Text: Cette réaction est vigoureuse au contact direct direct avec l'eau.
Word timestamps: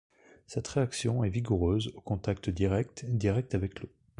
Cette 0.47 0.67
réaction 0.69 1.23
est 1.23 1.29
vigoureuse 1.29 1.89
au 1.93 2.01
contact 2.01 2.49
direct 2.49 3.05
direct 3.05 3.53
avec 3.53 3.81
l'eau. 3.81 3.89